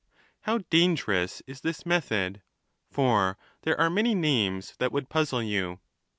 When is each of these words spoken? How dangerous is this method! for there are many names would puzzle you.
How 0.49 0.57
dangerous 0.71 1.43
is 1.45 1.61
this 1.61 1.85
method! 1.85 2.41
for 2.89 3.37
there 3.61 3.79
are 3.79 3.91
many 3.91 4.15
names 4.15 4.73
would 4.79 5.09
puzzle 5.09 5.43
you. 5.43 5.79